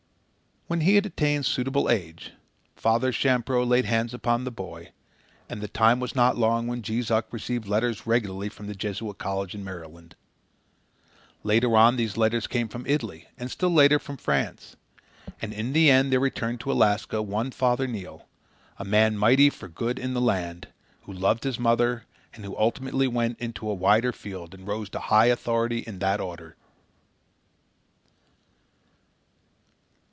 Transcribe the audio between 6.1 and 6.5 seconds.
not